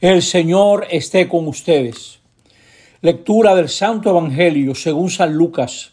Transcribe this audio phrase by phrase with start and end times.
[0.00, 2.18] El Señor esté con ustedes.
[3.00, 5.92] Lectura del Santo Evangelio según San Lucas.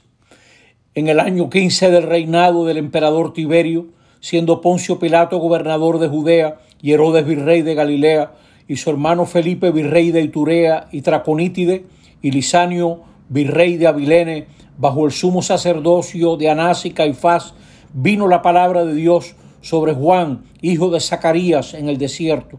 [0.96, 6.58] En el año 15 del reinado del emperador Tiberio, siendo Poncio Pilato gobernador de Judea
[6.82, 8.32] y Herodes virrey de Galilea,
[8.68, 11.86] y su hermano Felipe virrey de Iturea y Traconítide,
[12.24, 14.48] y Lisanio virrey de Abilene,
[14.80, 17.54] bajo el sumo sacerdocio de Anás y Caifás,
[17.94, 22.58] vino la palabra de Dios sobre Juan, hijo de Zacarías, en el desierto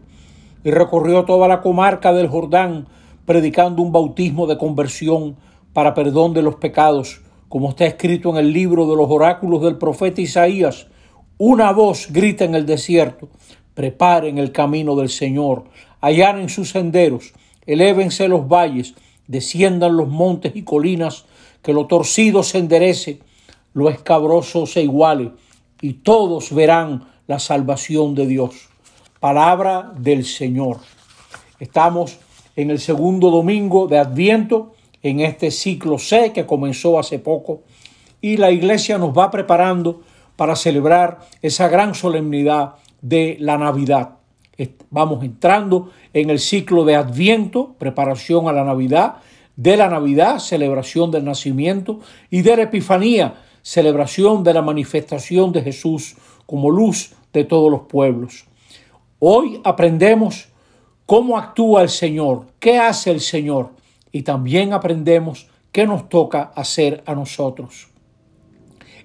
[0.63, 2.87] y recorrió toda la comarca del Jordán,
[3.25, 5.35] predicando un bautismo de conversión
[5.73, 9.77] para perdón de los pecados, como está escrito en el libro de los oráculos del
[9.77, 10.87] profeta Isaías.
[11.37, 13.29] Una voz grita en el desierto,
[13.73, 15.65] preparen el camino del Señor,
[16.01, 17.33] allanen sus senderos,
[17.65, 18.95] elévense los valles,
[19.27, 21.25] desciendan los montes y colinas,
[21.61, 23.19] que lo torcido se enderece,
[23.73, 25.31] lo escabroso se iguale,
[25.81, 28.72] y todos verán la salvación de Dios.
[29.23, 30.79] Palabra del Señor.
[31.57, 32.19] Estamos
[32.57, 37.61] en el segundo domingo de Adviento, en este ciclo C que comenzó hace poco,
[38.19, 40.01] y la iglesia nos va preparando
[40.35, 44.17] para celebrar esa gran solemnidad de la Navidad.
[44.89, 49.19] Vamos entrando en el ciclo de Adviento, preparación a la Navidad,
[49.55, 55.61] de la Navidad, celebración del nacimiento, y de la Epifanía, celebración de la manifestación de
[55.61, 58.47] Jesús como luz de todos los pueblos.
[59.25, 60.49] Hoy aprendemos
[61.05, 63.69] cómo actúa el Señor, qué hace el Señor
[64.11, 67.87] y también aprendemos qué nos toca hacer a nosotros.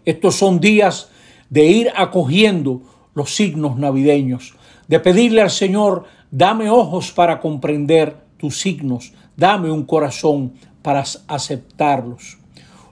[0.04, 1.10] Estos son días
[1.50, 2.82] de ir acogiendo
[3.14, 4.56] los signos navideños,
[4.88, 12.38] de pedirle al Señor, dame ojos para comprender tus signos, dame un corazón para aceptarlos.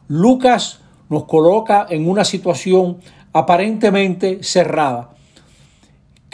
[0.07, 2.99] Lucas nos coloca en una situación
[3.33, 5.16] aparentemente cerrada,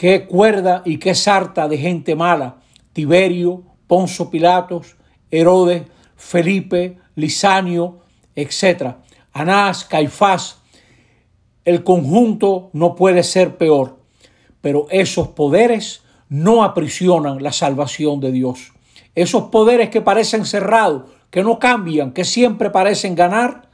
[0.03, 2.57] qué cuerda y qué sarta de gente mala,
[2.91, 4.97] Tiberio, Ponzo Pilatos,
[5.31, 5.83] Herodes,
[6.17, 8.01] Felipe, Lisanio,
[8.35, 8.95] etc.
[9.31, 10.59] Anás, Caifás.
[11.63, 13.97] El conjunto no puede ser peor,
[14.59, 18.73] pero esos poderes no aprisionan la salvación de Dios.
[19.15, 23.69] Esos poderes que parecen cerrados, que no cambian, que siempre parecen ganar,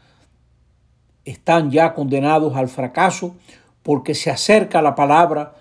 [1.26, 3.36] están ya condenados al fracaso
[3.82, 5.56] porque se acerca la palabra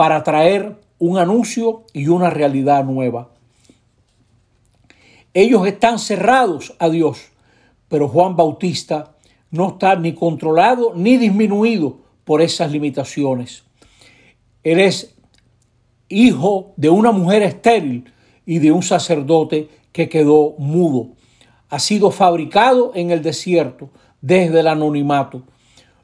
[0.00, 3.28] para traer un anuncio y una realidad nueva.
[5.34, 7.28] Ellos están cerrados a Dios,
[7.86, 9.14] pero Juan Bautista
[9.50, 13.64] no está ni controlado ni disminuido por esas limitaciones.
[14.62, 15.14] Él es
[16.08, 18.10] hijo de una mujer estéril
[18.46, 21.08] y de un sacerdote que quedó mudo.
[21.68, 23.90] Ha sido fabricado en el desierto
[24.22, 25.42] desde el anonimato.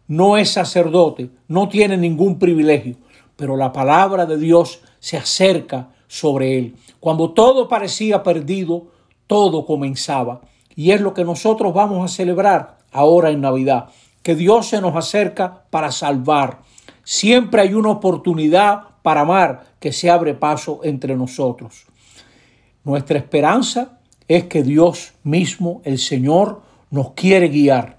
[0.07, 2.97] No es sacerdote, no tiene ningún privilegio,
[3.37, 6.77] pero la palabra de Dios se acerca sobre él.
[7.01, 8.87] Cuando todo parecía perdido,
[9.27, 10.41] todo comenzaba.
[10.75, 13.91] Y es lo que nosotros vamos a celebrar ahora en Navidad,
[14.23, 16.61] que Dios se nos acerca para salvar.
[17.05, 21.87] Siempre hay una oportunidad para amar que se abre paso entre nosotros.
[22.85, 23.99] Nuestra esperanza
[24.29, 27.99] es que Dios mismo, el Señor, nos quiere guiar.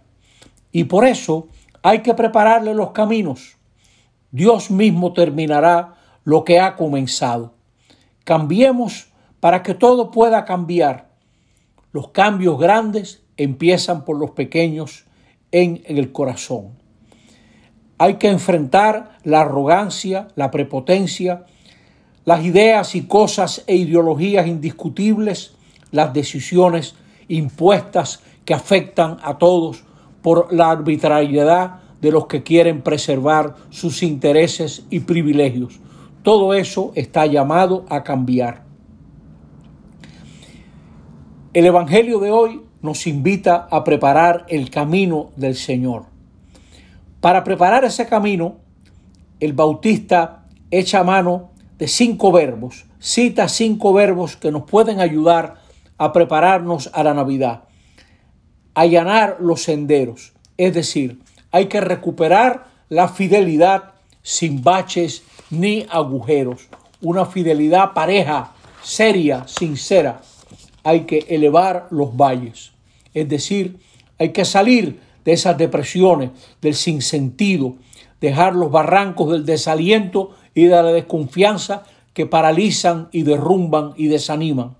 [0.72, 1.48] Y por eso
[1.82, 3.57] hay que prepararle los caminos.
[4.32, 7.54] Dios mismo terminará lo que ha comenzado.
[8.24, 9.08] Cambiemos
[9.40, 11.10] para que todo pueda cambiar.
[11.94, 15.06] Los cambios grandes empiezan por los pequeños
[15.52, 16.78] en el corazón.
[17.98, 21.46] Hay que enfrentar la arrogancia, la prepotencia,
[22.26, 25.56] las ideas y cosas e ideologías indiscutibles,
[25.92, 26.96] las decisiones
[27.30, 29.84] impuestas que afectan a todos
[30.22, 35.80] por la arbitrariedad de los que quieren preservar sus intereses y privilegios.
[36.24, 38.64] Todo eso está llamado a cambiar.
[41.54, 46.06] El Evangelio de hoy nos invita a preparar el camino del Señor.
[47.20, 48.58] Para preparar ese camino,
[49.40, 55.56] el Bautista echa mano de cinco verbos, cita cinco verbos que nos pueden ayudar
[55.98, 57.64] a prepararnos a la Navidad.
[58.74, 61.20] Allanar los senderos, es decir,
[61.52, 66.68] hay que recuperar la fidelidad sin baches ni agujeros.
[67.02, 70.22] Una fidelidad pareja, seria, sincera.
[70.84, 72.72] Hay que elevar los valles.
[73.14, 73.80] Es decir,
[74.20, 77.76] hay que salir de esas depresiones, del sinsentido,
[78.22, 81.84] dejar los barrancos del desaliento y de la desconfianza
[82.14, 84.76] que paralizan y derrumban y desaniman.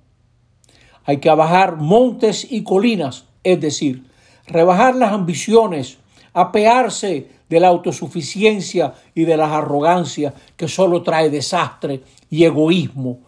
[1.06, 4.06] Hay que bajar montes y colinas, es decir,
[4.48, 5.98] rebajar las ambiciones,
[6.34, 13.20] apearse de la autosuficiencia y de las arrogancias que solo trae desastre y egoísmo.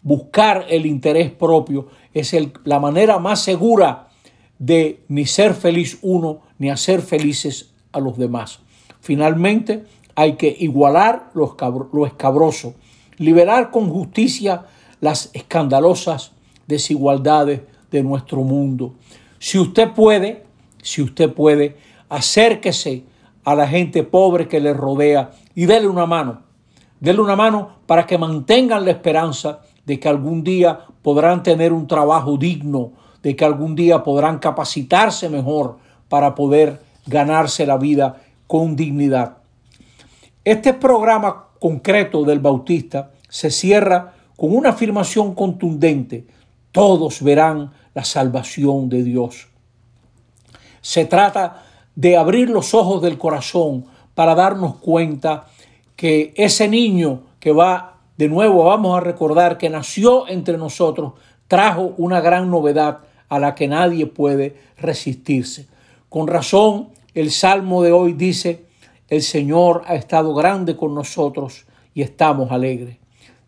[0.00, 2.34] buscar el interés propio es
[2.64, 4.08] la manera más segura
[4.58, 8.60] de ni ser feliz uno ni hacer felices a los demás.
[9.00, 9.84] Finalmente,
[10.14, 11.56] hay que igualar lo,
[11.92, 12.74] lo escabroso,
[13.18, 14.66] liberar con justicia
[15.00, 16.32] las escandalosas
[16.66, 17.60] desigualdades
[17.90, 18.94] de nuestro mundo.
[19.38, 20.44] Si usted puede,
[20.82, 21.76] si usted puede,
[22.08, 23.04] acérquese
[23.44, 26.42] a la gente pobre que le rodea y déle una mano.
[27.00, 31.86] Dele una mano para que mantengan la esperanza de que algún día podrán tener un
[31.86, 35.78] trabajo digno, de que algún día podrán capacitarse mejor
[36.08, 39.38] para poder ganarse la vida con dignidad.
[40.44, 46.26] Este programa concreto del Bautista se cierra con una afirmación contundente.
[46.72, 49.48] Todos verán la salvación de Dios.
[50.80, 51.64] Se trata
[51.98, 55.48] de abrir los ojos del corazón para darnos cuenta
[55.96, 61.14] que ese niño que va, de nuevo vamos a recordar que nació entre nosotros,
[61.48, 62.98] trajo una gran novedad
[63.28, 65.66] a la que nadie puede resistirse.
[66.08, 68.64] Con razón, el Salmo de hoy dice,
[69.08, 72.96] el Señor ha estado grande con nosotros y estamos alegres.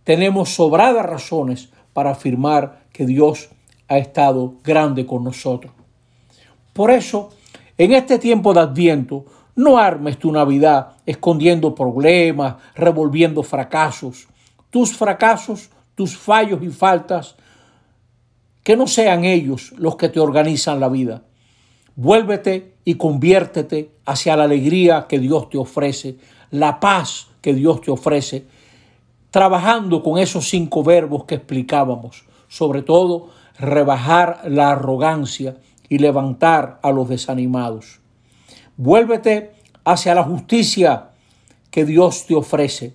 [0.03, 3.51] Tenemos sobradas razones para afirmar que Dios
[3.87, 5.73] ha estado grande con nosotros.
[6.73, 7.31] Por eso,
[7.81, 9.25] en este tiempo de Adviento,
[9.57, 14.29] no armes tu Navidad escondiendo problemas, revolviendo fracasos.
[14.69, 17.37] Tus fracasos, tus fallos y faltas,
[18.63, 21.23] que no sean ellos los que te organizan la vida.
[21.97, 26.19] Vuélvete y conviértete hacia la alegría que Dios te ofrece,
[26.51, 28.45] la paz que Dios te ofrece,
[29.31, 35.57] trabajando con esos cinco verbos que explicábamos, sobre todo rebajar la arrogancia,
[35.91, 38.01] y levantar a los desanimados.
[38.79, 39.53] Vuélvete
[39.85, 41.11] hacia la justicia
[41.71, 42.95] que Dios te ofrece.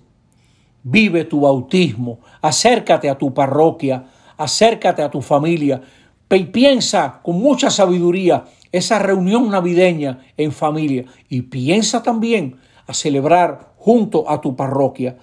[0.82, 4.06] Vive tu bautismo, acércate a tu parroquia,
[4.36, 5.82] acércate a tu familia
[6.30, 12.56] y piensa con mucha sabiduría esa reunión navideña en familia y piensa también
[12.86, 15.18] a celebrar junto a tu parroquia,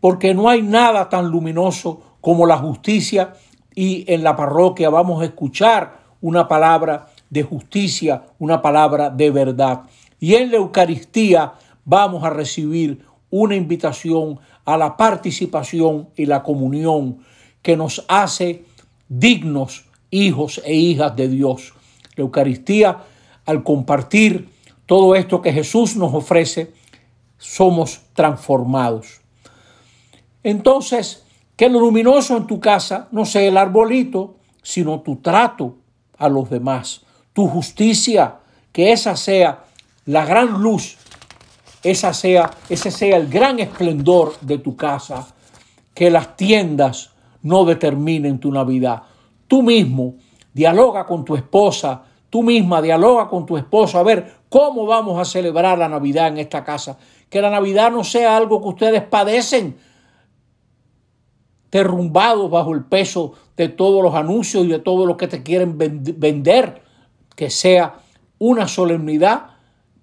[0.00, 3.34] porque no hay nada tan luminoso como la justicia
[3.74, 9.82] y en la parroquia vamos a escuchar una palabra de justicia, una palabra de verdad.
[10.20, 11.54] Y en la Eucaristía
[11.84, 17.18] vamos a recibir una invitación a la participación y la comunión
[17.62, 18.64] que nos hace
[19.08, 21.74] dignos hijos e hijas de Dios.
[22.16, 23.04] La Eucaristía,
[23.44, 24.48] al compartir
[24.86, 26.72] todo esto que Jesús nos ofrece,
[27.36, 29.20] somos transformados.
[30.42, 31.24] Entonces,
[31.56, 35.76] que lo luminoso en tu casa no sea el arbolito, sino tu trato
[36.16, 37.02] a los demás
[37.38, 38.34] tu justicia,
[38.72, 39.62] que esa sea
[40.06, 40.96] la gran luz,
[41.84, 45.28] esa sea, ese sea el gran esplendor de tu casa,
[45.94, 47.12] que las tiendas
[47.42, 49.04] no determinen tu Navidad.
[49.46, 50.16] Tú mismo
[50.52, 55.24] dialoga con tu esposa, tú misma dialoga con tu esposo, a ver cómo vamos a
[55.24, 56.98] celebrar la Navidad en esta casa.
[57.30, 59.76] Que la Navidad no sea algo que ustedes padecen,
[61.70, 65.78] derrumbados bajo el peso de todos los anuncios y de todo lo que te quieren
[65.78, 66.87] vender
[67.38, 68.00] que sea
[68.40, 69.50] una solemnidad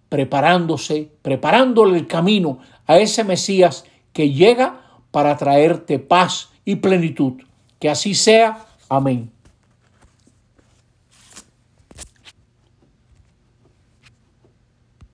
[0.08, 3.84] preparándose, preparándole el camino a ese Mesías
[4.14, 7.34] que llega para traerte paz y plenitud.
[7.78, 8.66] Que así sea.
[8.88, 9.35] Amén.